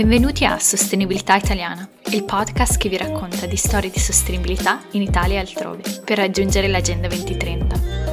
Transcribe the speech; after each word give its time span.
Benvenuti 0.00 0.44
a 0.44 0.58
Sostenibilità 0.58 1.36
Italiana, 1.36 1.88
il 2.10 2.24
podcast 2.24 2.78
che 2.78 2.88
vi 2.88 2.96
racconta 2.96 3.46
di 3.46 3.56
storie 3.56 3.90
di 3.90 3.98
sostenibilità 3.98 4.80
in 4.92 5.02
Italia 5.02 5.36
e 5.36 5.40
altrove, 5.40 5.82
per 6.04 6.16
raggiungere 6.16 6.68
l'Agenda 6.68 7.06
2030. 7.06 8.09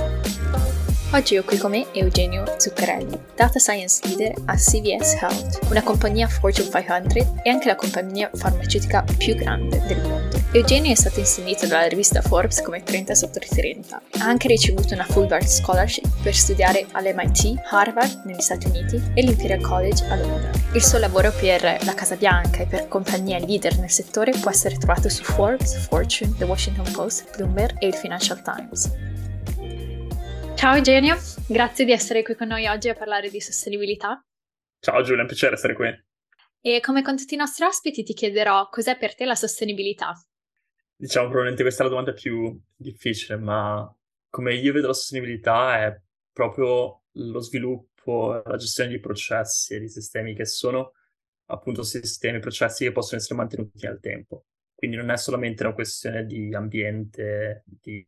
Oggi 1.12 1.38
ho 1.38 1.44
qui 1.44 1.58
con 1.58 1.72
me 1.72 1.88
Eugenio 1.94 2.44
Zuccarelli, 2.58 3.18
Data 3.34 3.60
Science 3.60 4.06
Leader 4.06 4.34
a 4.44 4.56
CVS 4.56 5.14
Health, 5.22 5.60
una 5.70 5.82
compagnia 5.82 6.28
Fortune 6.28 6.70
500 6.70 7.42
e 7.44 7.50
anche 7.50 7.68
la 7.68 7.76
compagnia 7.76 8.30
farmaceutica 8.34 9.06
più 9.18 9.34
grande 9.36 9.82
del 9.88 10.02
mondo. 10.02 10.38
Eugenio 10.52 10.92
è 10.92 10.96
stato 10.96 11.20
insignito 11.20 11.66
dalla 11.66 11.88
rivista 11.88 12.22
Forbes 12.22 12.62
come 12.62 12.84
30 12.84 13.16
sotto 13.16 13.40
30. 13.40 14.02
Ha 14.20 14.26
anche 14.26 14.50
ricevuto 14.50 14.96
una 14.96 15.06
Fulbright 15.06 15.48
Scholarship 15.48 16.08
per 16.22 16.36
studiare 16.36 16.86
all'MIT, 16.92 17.54
Harvard 17.70 18.24
negli 18.26 18.42
Stati 18.42 18.68
Uniti 18.68 19.02
e 19.14 19.22
l'Imperial 19.22 19.62
College 19.62 20.04
a 20.10 20.16
Londra. 20.18 20.52
Il 20.74 20.84
suo 20.84 20.98
lavoro 20.98 21.32
per 21.32 21.62
la 21.62 21.94
Casa 21.94 22.18
Bianca 22.18 22.64
e 22.64 22.66
per 22.66 22.90
compagnie 22.90 23.40
leader 23.40 23.80
nel 23.80 23.92
settore 23.92 24.34
può 24.34 24.52
essere 24.52 24.78
trovato 24.78 25.08
su 25.08 25.24
Forbes, 25.24 25.74
Fortune, 25.88 26.36
The 26.38 26.44
Washington 26.44 26.92
Post, 26.92 27.38
Bloomberg 27.38 27.78
e 27.80 27.88
il 27.88 27.96
Financial 27.96 28.42
Times. 28.42 29.07
Ciao 30.58 30.74
Eugenio, 30.74 31.18
grazie 31.48 31.86
di 31.86 31.92
essere 31.92 32.24
qui 32.24 32.34
con 32.34 32.48
noi 32.48 32.66
oggi 32.66 32.90
a 32.90 32.96
parlare 32.96 33.30
di 33.30 33.40
sostenibilità. 33.40 34.26
Ciao 34.80 35.04
Giulia, 35.04 35.20
è 35.20 35.22
un 35.22 35.28
piacere 35.28 35.54
essere 35.54 35.76
qui. 35.76 35.88
E 36.60 36.80
come 36.82 37.04
con 37.04 37.16
tutti 37.16 37.36
i 37.36 37.38
nostri 37.38 37.64
ospiti 37.64 38.02
ti 38.02 38.14
chiederò 38.14 38.68
cos'è 38.68 38.98
per 38.98 39.14
te 39.14 39.26
la 39.26 39.36
sostenibilità? 39.36 40.14
Diciamo 40.96 41.26
probabilmente 41.28 41.62
questa 41.62 41.84
è 41.84 41.86
la 41.86 41.92
domanda 41.92 42.12
più 42.12 42.60
difficile, 42.76 43.38
ma 43.38 43.96
come 44.32 44.56
io 44.56 44.74
vedo 44.74 44.88
la 44.88 44.94
sostenibilità 44.94 45.86
è 45.86 46.02
proprio 46.34 47.04
lo 47.12 47.40
sviluppo, 47.40 48.42
la 48.44 48.58
gestione 48.58 48.90
di 48.90 49.00
processi 49.00 49.76
e 49.76 49.80
di 49.80 49.90
sistemi 49.90 50.34
che 50.34 50.46
sono 50.46 50.94
appunto 51.50 51.84
sistemi, 51.84 52.40
processi 52.40 52.84
che 52.84 52.92
possono 52.92 53.22
essere 53.22 53.36
mantenuti 53.36 53.86
nel 53.86 54.00
tempo. 54.02 54.46
Quindi 54.74 54.98
non 54.98 55.12
è 55.12 55.18
solamente 55.18 55.64
una 55.64 55.76
questione 55.76 56.26
di 56.26 56.52
ambiente, 56.56 57.64
di 57.64 58.04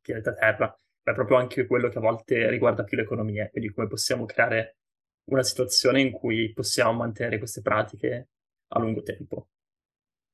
pianeta 0.00 0.32
Terra, 0.32 0.74
è 1.02 1.12
proprio 1.12 1.38
anche 1.38 1.66
quello 1.66 1.88
che 1.88 1.98
a 1.98 2.02
volte 2.02 2.48
riguarda 2.48 2.84
più 2.84 2.96
l'economia, 2.96 3.48
quindi 3.48 3.70
come 3.70 3.86
possiamo 3.86 4.24
creare 4.24 4.76
una 5.30 5.42
situazione 5.42 6.00
in 6.00 6.10
cui 6.10 6.52
possiamo 6.52 6.92
mantenere 6.92 7.38
queste 7.38 7.60
pratiche 7.60 8.28
a 8.68 8.78
lungo 8.78 9.02
tempo. 9.02 9.48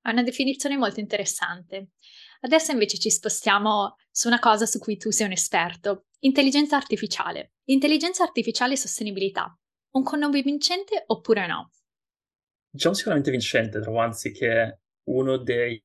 È 0.01 0.11
una 0.11 0.23
definizione 0.23 0.77
molto 0.77 1.01
interessante. 1.01 1.91
Adesso 2.41 2.71
invece 2.73 2.99
ci 2.99 3.11
spostiamo 3.11 3.97
su 4.11 4.29
una 4.29 4.39
cosa 4.39 4.65
su 4.65 4.79
cui 4.79 4.97
tu 4.97 5.11
sei 5.11 5.27
un 5.27 5.33
esperto, 5.33 6.07
intelligenza 6.21 6.77
artificiale. 6.77 7.55
Intelligenza 7.65 8.23
artificiale 8.23 8.75
e 8.75 8.77
sostenibilità. 8.77 9.59
Un 9.95 10.03
connubio 10.05 10.43
vincente 10.43 11.03
oppure 11.07 11.47
no? 11.47 11.71
Diciamo 12.71 12.95
sicuramente 12.95 13.31
vincente, 13.31 13.81
trovo 13.81 13.99
anzi 13.99 14.31
che 14.31 14.79
uno 15.09 15.39
dei 15.39 15.83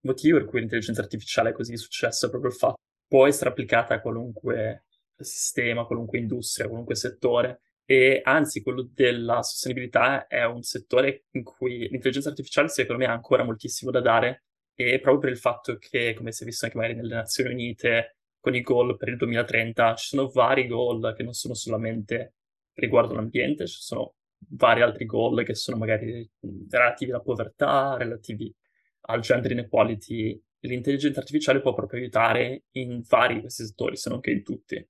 motivi 0.00 0.32
per 0.32 0.46
cui 0.46 0.60
l'intelligenza 0.60 1.02
artificiale 1.02 1.50
è 1.50 1.52
così 1.52 1.72
di 1.72 1.76
successo 1.76 2.26
è 2.26 2.30
proprio 2.30 2.50
il 2.50 2.56
fatto 2.56 2.78
può 3.08 3.26
essere 3.26 3.50
applicata 3.50 3.94
a 3.94 4.00
qualunque 4.00 4.84
sistema, 5.16 5.84
qualunque 5.84 6.18
industria, 6.18 6.68
qualunque 6.68 6.94
settore. 6.94 7.62
E 7.84 8.20
anzi, 8.22 8.62
quello 8.62 8.88
della 8.92 9.42
sostenibilità 9.42 10.26
è 10.26 10.44
un 10.44 10.62
settore 10.62 11.24
in 11.30 11.42
cui 11.42 11.88
l'intelligenza 11.88 12.28
artificiale, 12.28 12.68
secondo 12.68 13.02
me, 13.02 13.08
ha 13.08 13.14
ancora 13.14 13.44
moltissimo 13.44 13.90
da 13.90 14.00
dare. 14.00 14.44
E 14.74 15.00
proprio 15.00 15.18
per 15.18 15.30
il 15.30 15.38
fatto 15.38 15.76
che, 15.78 16.14
come 16.14 16.30
si 16.30 16.42
è 16.42 16.46
visto 16.46 16.66
anche 16.66 16.76
magari 16.76 16.94
nelle 16.94 17.14
Nazioni 17.14 17.52
Unite, 17.52 18.18
con 18.38 18.54
i 18.54 18.60
goal 18.60 18.96
per 18.96 19.08
il 19.08 19.16
2030, 19.16 19.94
ci 19.94 20.06
sono 20.08 20.28
vari 20.28 20.66
goal 20.68 21.14
che 21.16 21.22
non 21.22 21.32
sono 21.32 21.54
solamente 21.54 22.34
riguardo 22.74 23.14
l'ambiente, 23.14 23.66
ci 23.66 23.80
sono 23.80 24.14
vari 24.50 24.82
altri 24.82 25.04
goal 25.04 25.44
che 25.44 25.54
sono 25.54 25.78
magari 25.78 26.30
relativi 26.70 27.10
alla 27.10 27.20
povertà, 27.20 27.96
relativi 27.96 28.54
al 29.02 29.20
gender 29.20 29.50
inequality 29.50 30.40
l'intelligenza 30.60 31.20
artificiale 31.20 31.60
può 31.60 31.74
proprio 31.74 32.00
aiutare 32.00 32.64
in 32.72 33.02
vari 33.06 33.34
di 33.34 33.40
questi 33.42 33.64
settori, 33.64 33.96
se 33.96 34.10
non 34.10 34.20
che 34.20 34.30
in 34.30 34.42
tutti. 34.42 34.86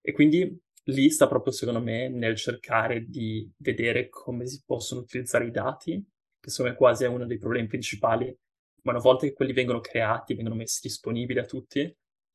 E 0.00 0.12
quindi 0.12 0.60
lì 0.84 1.10
sta 1.10 1.26
proprio, 1.26 1.52
secondo 1.52 1.80
me, 1.80 2.08
nel 2.08 2.36
cercare 2.36 3.04
di 3.08 3.50
vedere 3.58 4.08
come 4.08 4.46
si 4.46 4.62
possono 4.64 5.00
utilizzare 5.00 5.46
i 5.46 5.50
dati, 5.50 6.04
che 6.40 6.50
sono 6.50 6.74
quasi 6.74 7.04
uno 7.04 7.26
dei 7.26 7.38
problemi 7.38 7.68
principali, 7.68 8.36
ma 8.82 8.92
una 8.92 9.00
volta 9.00 9.26
che 9.26 9.32
quelli 9.32 9.52
vengono 9.52 9.80
creati, 9.80 10.34
vengono 10.34 10.56
messi 10.56 10.80
disponibili 10.82 11.38
a 11.38 11.44
tutti, 11.44 11.80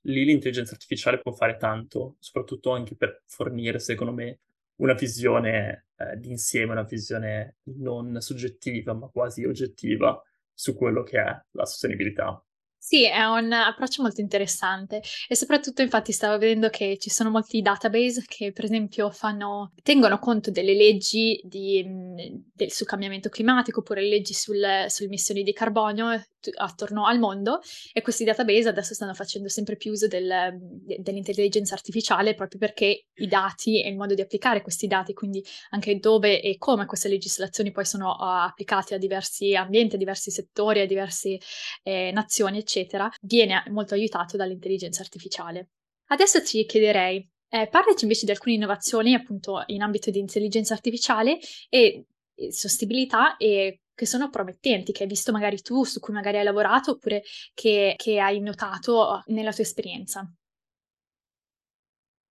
lì 0.03 0.25
l'intelligenza 0.25 0.73
artificiale 0.73 1.19
può 1.19 1.31
fare 1.31 1.57
tanto, 1.57 2.15
soprattutto 2.19 2.71
anche 2.71 2.95
per 2.95 3.21
fornire, 3.25 3.79
secondo 3.79 4.13
me, 4.13 4.39
una 4.77 4.93
visione 4.93 5.87
eh, 5.95 6.17
d'insieme, 6.17 6.71
una 6.71 6.83
visione 6.83 7.57
non 7.75 8.19
soggettiva, 8.21 8.93
ma 8.93 9.07
quasi 9.09 9.43
oggettiva 9.45 10.21
su 10.53 10.73
quello 10.75 11.03
che 11.03 11.21
è 11.21 11.41
la 11.51 11.65
sostenibilità. 11.65 12.43
Sì, 12.81 13.05
è 13.05 13.23
un 13.25 13.51
approccio 13.51 14.01
molto 14.01 14.21
interessante 14.21 15.01
e 15.27 15.35
soprattutto 15.35 15.81
infatti 15.81 16.11
stavo 16.13 16.37
vedendo 16.37 16.69
che 16.69 16.97
ci 16.97 17.09
sono 17.09 17.29
molti 17.29 17.61
database 17.61 18.23
che 18.25 18.51
per 18.53 18.63
esempio 18.63 19.11
fanno, 19.11 19.73
tengono 19.83 20.17
conto 20.17 20.49
delle 20.49 20.73
leggi 20.73 21.39
di, 21.43 21.83
mhmm, 21.85 22.15
del, 22.53 22.71
sul 22.71 22.87
cambiamento 22.87 23.27
climatico 23.29 23.81
oppure 23.81 24.01
le 24.01 24.07
leggi 24.07 24.33
sul, 24.33 24.85
sulle 24.87 25.07
emissioni 25.07 25.43
di 25.43 25.51
carbonio 25.53 26.09
eh, 26.41 26.51
attorno 26.55 27.05
al 27.05 27.19
mondo 27.19 27.59
e 27.93 28.01
questi 28.01 28.23
database 28.23 28.69
adesso 28.69 28.93
stanno 28.93 29.13
facendo 29.13 29.49
sempre 29.49 29.75
più 29.75 29.91
uso 29.91 30.07
del, 30.07 30.57
de, 30.59 30.97
dell'intelligenza 30.99 31.73
artificiale 31.73 32.35
proprio 32.35 32.59
perché 32.59 33.05
i 33.13 33.27
dati 33.27 33.81
e 33.81 33.89
il 33.89 33.95
modo 33.95 34.13
di 34.13 34.21
applicare 34.21 34.61
questi 34.61 34.87
dati, 34.87 35.13
quindi 35.13 35.43
anche 35.71 35.97
dove 35.99 36.41
e 36.41 36.57
come 36.57 36.85
queste 36.85 37.09
legislazioni 37.09 37.71
poi 37.71 37.85
sono 37.85 38.11
uh, 38.11 38.47
applicate 38.47 38.95
a 38.95 38.97
diversi 38.97 39.55
ambienti, 39.55 39.95
a 39.95 39.97
diversi 39.97 40.31
settori, 40.31 40.81
a 40.81 40.85
diverse 40.85 41.39
eh, 41.83 42.11
nazioni, 42.13 42.57
eccetera, 42.57 43.09
viene 43.21 43.63
molto 43.69 43.93
aiutato 43.93 44.37
dall'intelligenza 44.37 45.01
artificiale. 45.01 45.69
Adesso 46.07 46.41
ti 46.41 46.65
chiederei, 46.65 47.27
eh, 47.49 47.67
parlaci 47.67 48.03
invece 48.03 48.25
di 48.25 48.31
alcune 48.31 48.55
innovazioni 48.55 49.13
appunto 49.13 49.63
in 49.67 49.81
ambito 49.81 50.11
di 50.11 50.19
intelligenza 50.19 50.73
artificiale 50.73 51.39
e 51.69 52.05
sostenibilità 52.49 53.37
e 53.37 53.81
che 53.99 54.05
sono 54.05 54.29
promettenti, 54.29 54.93
che 54.93 55.03
hai 55.03 55.09
visto 55.09 55.33
magari 55.33 55.61
tu, 55.61 55.83
su 55.83 55.99
cui 55.99 56.13
magari 56.13 56.37
hai 56.37 56.45
lavorato 56.45 56.91
oppure 56.91 57.21
che, 57.53 57.95
che 57.97 58.17
hai 58.17 58.39
notato 58.39 59.23
nella 59.25 59.51
tua 59.51 59.63
esperienza. 59.63 60.33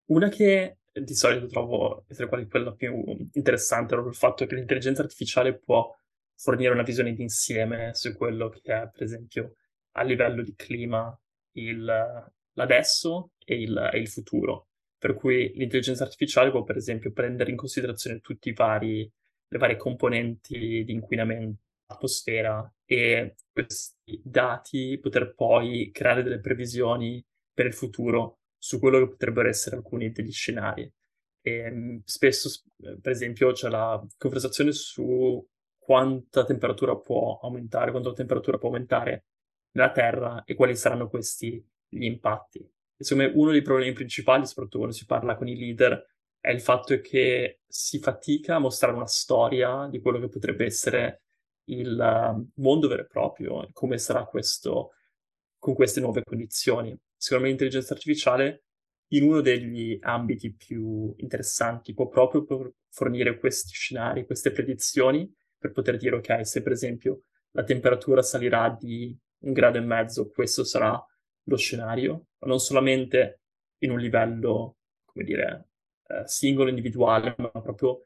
Una 0.05 0.29
che 0.29 0.77
di 0.93 1.13
solito 1.13 1.47
trovo 1.47 2.05
essere 2.07 2.29
quella 2.47 2.71
più 2.71 3.03
interessante 3.33 3.87
è 3.87 3.95
proprio 3.95 4.11
il 4.11 4.15
fatto 4.15 4.45
che 4.45 4.55
l'intelligenza 4.55 5.01
artificiale 5.01 5.59
può 5.59 5.93
fornire 6.37 6.71
una 6.71 6.83
visione 6.83 7.11
d'insieme 7.11 7.93
su 7.93 8.15
quello 8.15 8.47
che 8.47 8.61
è, 8.61 8.89
per 8.89 9.03
esempio, 9.03 9.55
a 9.97 10.03
livello 10.03 10.43
di 10.43 10.53
clima 10.55 11.13
il, 11.55 11.85
l'adesso 12.53 13.31
e 13.43 13.61
il, 13.61 13.89
e 13.91 13.99
il 13.99 14.07
futuro. 14.07 14.69
Per 14.97 15.15
cui 15.15 15.51
l'intelligenza 15.55 16.05
artificiale 16.05 16.49
può, 16.49 16.63
per 16.63 16.77
esempio, 16.77 17.11
prendere 17.11 17.51
in 17.51 17.57
considerazione 17.57 18.21
tutte 18.21 18.47
le 19.47 19.57
varie 19.57 19.77
componenti 19.77 20.83
di 20.83 20.91
inquinamento 20.91 21.61
dell'atmosfera 21.85 22.73
e 22.85 23.35
questi 23.51 24.21
dati 24.23 24.97
poter 25.01 25.33
poi 25.33 25.89
creare 25.91 26.23
delle 26.23 26.39
previsioni 26.39 27.23
per 27.53 27.65
il 27.65 27.73
futuro 27.73 28.39
su 28.57 28.79
quello 28.79 28.99
che 28.99 29.09
potrebbero 29.09 29.47
essere 29.47 29.75
alcuni 29.77 30.11
degli 30.11 30.31
scenari. 30.31 30.91
E, 31.41 32.01
spesso, 32.03 32.49
per 32.77 33.11
esempio, 33.11 33.51
c'è 33.51 33.69
la 33.69 34.05
conversazione 34.17 34.71
su 34.71 35.45
quanta 35.77 36.43
temperatura 36.43 36.97
può 36.97 37.39
aumentare, 37.41 37.91
quanto 37.91 38.09
la 38.09 38.15
temperatura 38.15 38.57
può 38.57 38.69
aumentare 38.69 39.25
della 39.71 39.91
Terra 39.91 40.43
e 40.43 40.55
quali 40.55 40.75
saranno 40.75 41.07
questi 41.07 41.63
gli 41.87 42.03
impatti. 42.03 42.69
Insomma, 42.97 43.29
uno 43.33 43.51
dei 43.51 43.61
problemi 43.61 43.93
principali, 43.93 44.45
soprattutto 44.45 44.79
quando 44.79 44.95
si 44.95 45.05
parla 45.05 45.35
con 45.35 45.47
i 45.47 45.55
leader, 45.55 46.03
è 46.39 46.51
il 46.51 46.61
fatto 46.61 46.99
che 47.01 47.59
si 47.67 47.99
fatica 47.99 48.55
a 48.55 48.59
mostrare 48.59 48.95
una 48.95 49.07
storia 49.07 49.87
di 49.89 49.99
quello 49.99 50.19
che 50.19 50.29
potrebbe 50.29 50.65
essere 50.65 51.23
il 51.65 51.97
um, 51.99 52.49
mondo 52.55 52.87
vero 52.87 53.01
e 53.01 53.07
proprio 53.07 53.67
come 53.73 53.97
sarà 53.97 54.23
questo 54.25 54.93
con 55.57 55.73
queste 55.73 55.99
nuove 55.99 56.23
condizioni. 56.23 56.97
Secondo 57.15 57.43
me 57.43 57.49
l'intelligenza 57.49 57.93
artificiale 57.93 58.63
in 59.11 59.23
uno 59.23 59.41
degli 59.41 59.97
ambiti 60.01 60.53
più 60.53 61.13
interessanti 61.17 61.93
può 61.93 62.07
proprio 62.07 62.45
fornire 62.89 63.37
questi 63.39 63.73
scenari, 63.73 64.25
queste 64.25 64.51
predizioni 64.51 65.29
per 65.57 65.71
poter 65.71 65.97
dire 65.97 66.17
ok, 66.17 66.45
se 66.45 66.61
per 66.61 66.71
esempio 66.71 67.21
la 67.51 67.63
temperatura 67.63 68.21
salirà 68.21 68.75
di 68.77 69.17
un 69.39 69.53
grado 69.53 69.77
e 69.77 69.81
mezzo, 69.81 70.29
questo 70.29 70.63
sarà 70.63 71.03
lo 71.43 71.57
scenario, 71.57 72.27
non 72.39 72.59
solamente 72.59 73.41
in 73.79 73.91
un 73.91 73.99
livello, 73.99 74.77
come 75.05 75.23
dire, 75.23 75.69
eh, 76.07 76.27
singolo, 76.27 76.69
individuale, 76.69 77.35
ma 77.37 77.49
proprio 77.49 78.03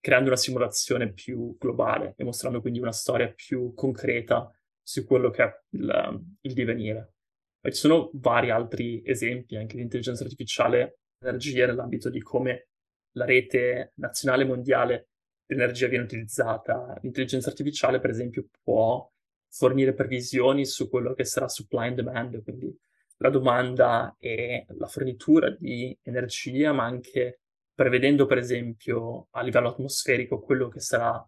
creando 0.00 0.28
una 0.28 0.38
simulazione 0.38 1.12
più 1.12 1.56
globale 1.58 2.14
e 2.16 2.24
mostrando 2.24 2.60
quindi 2.60 2.78
una 2.78 2.92
storia 2.92 3.30
più 3.32 3.74
concreta 3.74 4.50
su 4.82 5.04
quello 5.04 5.30
che 5.30 5.42
è 5.42 5.62
il, 5.70 6.24
il 6.42 6.52
divenire. 6.52 7.14
E 7.60 7.72
ci 7.72 7.80
sono 7.80 8.10
vari 8.14 8.50
altri 8.50 9.02
esempi 9.04 9.56
anche 9.56 9.76
di 9.76 9.82
intelligenza 9.82 10.22
artificiale, 10.22 11.00
energia 11.18 11.66
nell'ambito 11.66 12.08
di 12.08 12.22
come 12.22 12.68
la 13.12 13.24
rete 13.24 13.92
nazionale 13.96 14.44
mondiale 14.44 15.08
di 15.44 15.54
energia 15.54 15.88
viene 15.88 16.04
utilizzata. 16.04 16.98
L'intelligenza 17.02 17.48
artificiale, 17.48 18.00
per 18.00 18.10
esempio, 18.10 18.46
può 18.62 19.10
fornire 19.50 19.94
previsioni 19.94 20.64
su 20.64 20.88
quello 20.88 21.14
che 21.14 21.24
sarà 21.24 21.48
supply 21.48 21.88
and 21.88 21.96
demand, 21.96 22.42
quindi 22.42 22.74
la 23.18 23.30
domanda 23.30 24.16
e 24.18 24.66
la 24.68 24.86
fornitura 24.86 25.50
di 25.50 25.96
energia, 26.02 26.72
ma 26.72 26.84
anche 26.84 27.40
prevedendo, 27.74 28.26
per 28.26 28.38
esempio, 28.38 29.28
a 29.30 29.42
livello 29.42 29.68
atmosferico 29.68 30.40
quello 30.40 30.68
che 30.68 30.80
sarà 30.80 31.24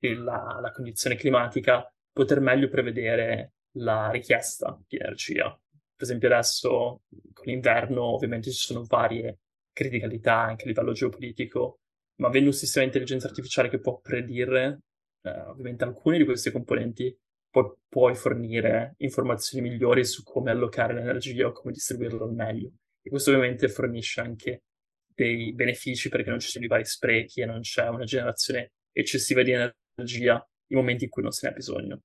la, 0.00 0.58
la 0.60 0.70
condizione 0.72 1.16
climatica, 1.16 1.90
poter 2.12 2.40
meglio 2.40 2.68
prevedere 2.68 3.54
la 3.78 4.10
richiesta 4.10 4.78
di 4.86 4.96
energia. 4.96 5.50
Per 5.50 6.06
esempio 6.06 6.28
adesso 6.28 7.02
con 7.32 7.44
l'inverno 7.44 8.02
ovviamente 8.02 8.50
ci 8.50 8.66
sono 8.66 8.84
varie 8.84 9.40
criticalità 9.72 10.40
anche 10.40 10.64
a 10.64 10.68
livello 10.68 10.92
geopolitico, 10.92 11.80
ma 12.16 12.28
avendo 12.28 12.48
un 12.48 12.54
sistema 12.54 12.84
di 12.84 12.92
intelligenza 12.92 13.28
artificiale 13.28 13.68
che 13.68 13.80
può 13.80 13.98
predire 14.00 14.80
eh, 15.22 15.40
ovviamente 15.40 15.84
alcuni 15.84 16.18
di 16.18 16.24
questi 16.24 16.50
componenti, 16.50 17.14
poi 17.56 17.72
puoi 17.88 18.14
fornire 18.14 18.96
informazioni 18.98 19.66
migliori 19.66 20.04
su 20.04 20.22
come 20.22 20.50
allocare 20.50 20.92
l'energia 20.92 21.46
o 21.46 21.52
come 21.52 21.72
distribuirla 21.72 22.24
al 22.24 22.34
meglio. 22.34 22.70
E 23.00 23.08
questo 23.08 23.30
ovviamente 23.30 23.68
fornisce 23.68 24.20
anche 24.20 24.64
dei 25.06 25.54
benefici 25.54 26.10
perché 26.10 26.28
non 26.28 26.38
ci 26.38 26.50
sono 26.50 26.66
i 26.66 26.68
vari 26.68 26.84
sprechi 26.84 27.40
e 27.40 27.46
non 27.46 27.60
c'è 27.60 27.88
una 27.88 28.04
generazione 28.04 28.72
eccessiva 28.92 29.42
di 29.42 29.52
energia 29.52 30.46
in 30.66 30.76
momenti 30.76 31.04
in 31.04 31.10
cui 31.10 31.22
non 31.22 31.30
se 31.30 31.46
ne 31.46 31.52
ha 31.52 31.56
bisogno. 31.56 32.00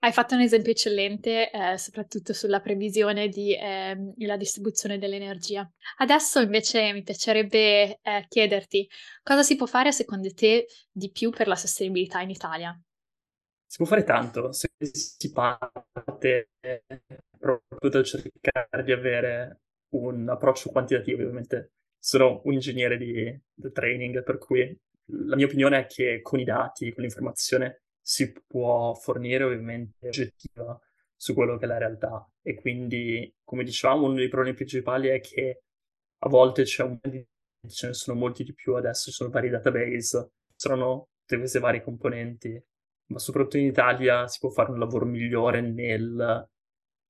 Hai 0.00 0.12
fatto 0.12 0.34
un 0.34 0.40
esempio 0.40 0.72
eccellente, 0.72 1.50
eh, 1.50 1.78
soprattutto 1.78 2.32
sulla 2.32 2.60
previsione 2.60 3.28
della 3.28 4.34
eh, 4.34 4.38
distribuzione 4.38 4.98
dell'energia. 4.98 5.70
Adesso 5.98 6.40
invece 6.40 6.92
mi 6.92 7.04
piacerebbe 7.04 8.00
eh, 8.02 8.24
chiederti 8.26 8.88
cosa 9.22 9.44
si 9.44 9.54
può 9.54 9.66
fare 9.66 9.92
secondo 9.92 10.28
te 10.34 10.66
di 10.90 11.12
più 11.12 11.30
per 11.30 11.46
la 11.46 11.56
sostenibilità 11.56 12.20
in 12.20 12.30
Italia? 12.30 12.76
Si 13.66 13.78
può 13.78 13.86
fare 13.86 14.04
tanto 14.04 14.52
se 14.52 14.68
si 14.80 15.32
parte 15.32 16.50
proprio 17.38 17.90
dal 17.90 18.04
cercare 18.04 18.84
di 18.84 18.92
avere 18.92 19.60
un 19.90 20.28
approccio 20.28 20.70
quantitativo. 20.70 21.22
Ovviamente 21.22 21.72
sono 21.98 22.40
un 22.44 22.52
ingegnere 22.52 22.96
di, 22.96 23.38
di 23.52 23.72
training, 23.72 24.22
per 24.22 24.38
cui 24.38 24.76
la 25.06 25.36
mia 25.36 25.46
opinione 25.46 25.80
è 25.80 25.86
che 25.86 26.20
con 26.22 26.38
i 26.38 26.44
dati, 26.44 26.92
con 26.92 27.02
l'informazione, 27.02 27.82
si 28.00 28.32
può 28.46 28.94
fornire 28.94 29.44
ovviamente 29.44 30.06
oggettiva 30.06 30.80
su 31.16 31.34
quello 31.34 31.56
che 31.56 31.64
è 31.64 31.68
la 31.68 31.78
realtà. 31.78 32.28
E 32.42 32.54
quindi, 32.54 33.34
come 33.42 33.64
dicevamo, 33.64 34.06
uno 34.06 34.14
dei 34.14 34.28
problemi 34.28 34.54
principali 34.54 35.08
è 35.08 35.20
che 35.20 35.62
a 36.18 36.28
volte 36.28 36.62
c'è 36.62 36.82
un 36.82 36.98
ce 37.68 37.88
ne 37.88 37.94
sono 37.94 38.18
molti 38.18 38.44
di 38.44 38.54
più 38.54 38.74
adesso, 38.74 39.10
ci 39.10 39.16
sono 39.16 39.30
vari 39.30 39.48
database, 39.48 40.30
sono 40.54 41.08
tutte 41.20 41.38
queste 41.38 41.58
varie 41.58 41.82
componenti, 41.82 42.62
ma 43.06 43.18
soprattutto 43.18 43.58
in 43.58 43.66
Italia 43.66 44.26
si 44.26 44.38
può 44.40 44.50
fare 44.50 44.70
un 44.70 44.78
lavoro 44.78 45.04
migliore 45.04 45.60
nel 45.60 46.48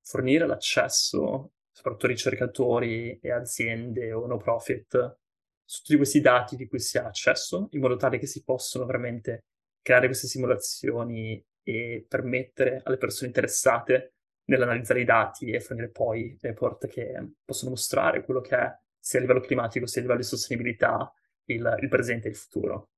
fornire 0.03 0.47
l'accesso, 0.47 1.53
soprattutto 1.71 2.07
a 2.07 2.11
ricercatori 2.11 3.19
e 3.21 3.31
aziende 3.31 4.13
o 4.13 4.27
no 4.27 4.37
profit, 4.37 5.19
su 5.65 5.83
tutti 5.83 5.97
questi 5.97 6.21
dati 6.21 6.57
di 6.57 6.67
cui 6.69 6.79
si 6.79 6.97
ha 6.97 7.07
accesso, 7.07 7.69
in 7.73 7.81
modo 7.81 7.97
tale 7.97 8.19
che 8.19 8.27
si 8.27 8.45
possano 8.45 8.87
veramente 8.87 9.47
creare 9.83 10.07
queste 10.07 10.29
simulazioni 10.29 11.45
e 11.63 12.07
permettere 12.09 12.81
alle 12.85 12.97
persone 12.97 13.27
interessate 13.27 14.15
nell'analizzare 14.45 15.01
i 15.01 15.05
dati 15.05 15.51
e 15.51 15.61
fornire 15.61 15.91
poi 15.91 16.37
report 16.41 16.87
che 16.87 17.33
possono 17.45 17.71
mostrare 17.71 18.25
quello 18.25 18.41
che 18.41 18.57
è 18.57 18.79
sia 18.99 19.19
a 19.19 19.23
livello 19.23 19.41
climatico 19.41 19.87
sia 19.87 20.01
a 20.01 20.05
livello 20.05 20.21
di 20.21 20.27
sostenibilità 20.27 21.13
il, 21.47 21.79
il 21.81 21.89
presente 21.89 22.29
e 22.29 22.31
il 22.31 22.37
futuro. 22.37 22.91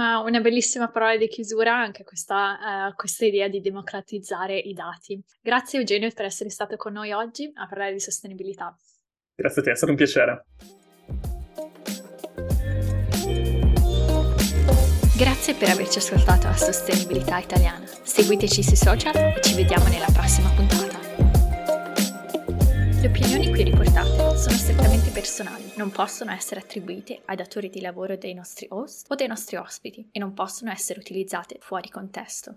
Ah, 0.00 0.20
una 0.20 0.38
bellissima 0.38 0.88
parola 0.88 1.16
di 1.16 1.26
chiusura 1.26 1.76
anche 1.76 2.04
questa, 2.04 2.88
uh, 2.88 2.94
questa 2.94 3.24
idea 3.24 3.48
di 3.48 3.60
democratizzare 3.60 4.56
i 4.56 4.72
dati. 4.72 5.20
Grazie 5.42 5.80
Eugenio 5.80 6.08
per 6.14 6.24
essere 6.24 6.50
stato 6.50 6.76
con 6.76 6.92
noi 6.92 7.10
oggi 7.10 7.50
a 7.52 7.66
parlare 7.66 7.94
di 7.94 8.00
sostenibilità. 8.00 8.76
Grazie 9.34 9.60
a 9.60 9.64
te, 9.64 9.70
è 9.72 9.74
stato 9.74 9.90
un 9.90 9.98
piacere. 9.98 10.44
Grazie 15.16 15.54
per 15.54 15.68
averci 15.70 15.98
ascoltato 15.98 16.46
a 16.46 16.56
Sostenibilità 16.56 17.38
Italiana. 17.38 17.84
Seguiteci 17.84 18.62
sui 18.62 18.76
social 18.76 19.16
e 19.16 19.40
ci 19.42 19.56
vediamo 19.56 19.88
nella 19.88 20.06
prossima 20.12 20.48
puntata. 20.50 21.07
Le 23.00 23.06
opinioni 23.06 23.50
qui 23.50 23.62
riportate 23.62 24.36
sono 24.36 24.56
strettamente 24.56 25.10
personali, 25.10 25.72
non 25.76 25.92
possono 25.92 26.32
essere 26.32 26.58
attribuite 26.58 27.22
ai 27.26 27.36
datori 27.36 27.70
di 27.70 27.80
lavoro 27.80 28.16
dei 28.16 28.34
nostri 28.34 28.66
host 28.70 29.08
o 29.10 29.14
dei 29.14 29.28
nostri 29.28 29.54
ospiti 29.54 30.08
e 30.10 30.18
non 30.18 30.34
possono 30.34 30.72
essere 30.72 30.98
utilizzate 30.98 31.58
fuori 31.60 31.90
contesto. 31.90 32.56